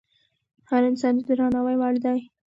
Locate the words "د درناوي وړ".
1.17-1.93